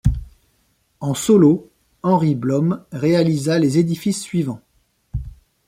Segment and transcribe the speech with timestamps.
[0.99, 1.69] En solo,
[2.01, 4.63] Henri Blomme réalisa les édifices suivants.